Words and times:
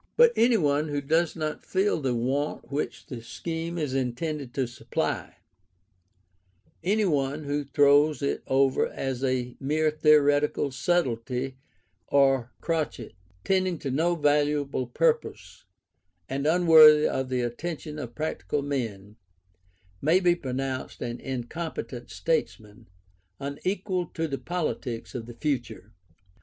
But 0.17 0.33
any 0.35 0.57
one 0.57 0.87
who 0.87 0.99
does 0.99 1.35
not 1.35 1.63
feel 1.63 2.01
the 2.01 2.15
want 2.15 2.71
which 2.71 3.05
the 3.05 3.21
scheme 3.21 3.77
is 3.77 3.93
intended 3.93 4.51
to 4.55 4.65
supply; 4.65 5.37
any 6.83 7.05
one 7.05 7.43
who 7.43 7.63
throws 7.63 8.23
it 8.23 8.41
over 8.47 8.87
as 8.87 9.23
a 9.23 9.55
mere 9.59 9.91
theoretical 9.91 10.71
subtlety 10.71 11.57
or 12.07 12.51
crotchet, 12.61 13.13
tending 13.43 13.77
to 13.77 13.91
no 13.91 14.15
valuable 14.15 14.87
purpose, 14.87 15.65
and 16.27 16.47
unworthy 16.47 17.05
of 17.07 17.29
the 17.29 17.41
attention 17.41 17.99
of 17.99 18.15
practical 18.15 18.63
men, 18.63 19.17
may 20.01 20.19
be 20.19 20.33
pronounced 20.33 21.03
an 21.03 21.19
incompetent 21.19 22.09
statesman, 22.09 22.87
unequal 23.39 24.07
to 24.15 24.27
the 24.27 24.39
politics 24.39 25.13
of 25.13 25.27
the 25.27 25.35
future. 25.35 25.93